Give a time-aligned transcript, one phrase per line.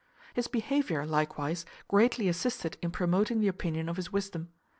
[0.33, 4.49] His behaviour, likewise, greatly assisted in promoting the opinion of his wisdom.